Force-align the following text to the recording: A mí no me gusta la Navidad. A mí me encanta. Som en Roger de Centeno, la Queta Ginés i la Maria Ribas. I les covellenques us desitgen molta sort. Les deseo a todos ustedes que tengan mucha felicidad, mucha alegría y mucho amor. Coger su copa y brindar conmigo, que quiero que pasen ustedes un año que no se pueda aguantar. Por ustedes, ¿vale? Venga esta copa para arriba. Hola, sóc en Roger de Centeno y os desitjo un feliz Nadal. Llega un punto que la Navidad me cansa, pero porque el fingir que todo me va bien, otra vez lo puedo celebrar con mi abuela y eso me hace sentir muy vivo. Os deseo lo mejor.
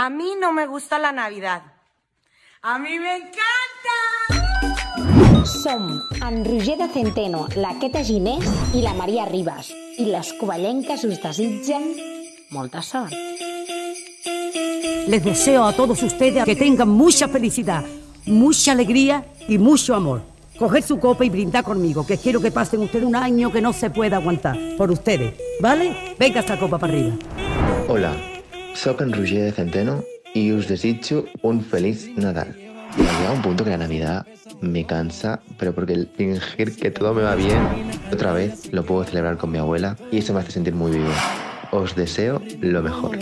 A 0.00 0.10
mí 0.10 0.34
no 0.40 0.52
me 0.52 0.64
gusta 0.68 0.96
la 0.96 1.10
Navidad. 1.10 1.60
A 2.62 2.78
mí 2.78 3.00
me 3.00 3.16
encanta. 3.16 3.96
Som 5.44 6.00
en 6.24 6.44
Roger 6.44 6.78
de 6.78 6.86
Centeno, 6.86 7.48
la 7.56 7.76
Queta 7.80 8.04
Ginés 8.04 8.46
i 8.74 8.82
la 8.82 8.94
Maria 8.94 9.24
Ribas. 9.26 9.72
I 9.98 10.04
les 10.06 10.30
covellenques 10.38 11.02
us 11.02 11.18
desitgen 11.18 11.96
molta 12.54 12.80
sort. 12.80 13.10
Les 15.08 15.24
deseo 15.24 15.64
a 15.64 15.72
todos 15.72 16.00
ustedes 16.04 16.44
que 16.44 16.54
tengan 16.54 16.90
mucha 16.90 17.26
felicidad, 17.26 17.82
mucha 18.24 18.70
alegría 18.70 19.24
y 19.48 19.58
mucho 19.58 19.96
amor. 19.96 20.22
Coger 20.60 20.84
su 20.84 21.00
copa 21.00 21.24
y 21.24 21.30
brindar 21.30 21.64
conmigo, 21.64 22.06
que 22.06 22.18
quiero 22.18 22.40
que 22.40 22.52
pasen 22.52 22.82
ustedes 22.82 23.04
un 23.04 23.16
año 23.16 23.50
que 23.50 23.60
no 23.60 23.72
se 23.72 23.90
pueda 23.90 24.18
aguantar. 24.18 24.56
Por 24.76 24.92
ustedes, 24.92 25.34
¿vale? 25.60 26.14
Venga 26.16 26.38
esta 26.38 26.56
copa 26.56 26.78
para 26.78 26.92
arriba. 26.92 27.16
Hola, 27.88 28.37
sóc 28.78 29.00
en 29.00 29.12
Roger 29.12 29.42
de 29.42 29.52
Centeno 29.52 30.04
y 30.34 30.52
os 30.52 30.68
desitjo 30.68 31.24
un 31.42 31.62
feliz 31.62 32.08
Nadal. 32.16 32.54
Llega 32.96 33.32
un 33.32 33.42
punto 33.42 33.64
que 33.64 33.70
la 33.70 33.78
Navidad 33.78 34.24
me 34.60 34.86
cansa, 34.86 35.40
pero 35.58 35.74
porque 35.74 35.94
el 35.94 36.06
fingir 36.06 36.76
que 36.76 36.92
todo 36.92 37.12
me 37.12 37.22
va 37.22 37.34
bien, 37.34 37.58
otra 38.12 38.32
vez 38.32 38.72
lo 38.72 38.86
puedo 38.86 39.02
celebrar 39.02 39.36
con 39.36 39.50
mi 39.50 39.58
abuela 39.58 39.96
y 40.12 40.18
eso 40.18 40.32
me 40.32 40.40
hace 40.40 40.52
sentir 40.52 40.74
muy 40.74 40.92
vivo. 40.92 41.10
Os 41.72 41.96
deseo 41.96 42.40
lo 42.60 42.80
mejor. 42.80 43.18